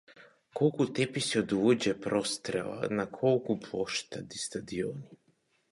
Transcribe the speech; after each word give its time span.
Колку 0.59 0.85
теписи 0.99 1.37
од 1.41 1.53
луѓе 1.57 1.93
прострела, 2.07 2.91
на 3.01 3.07
колку 3.21 3.59
плоштади, 3.69 4.45
стадиони. 4.47 5.21